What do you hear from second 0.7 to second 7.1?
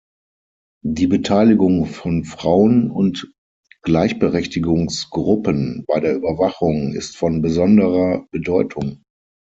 Die Beteiligung von Frauen und Gleichberechtigungsgruppen bei der Überwachung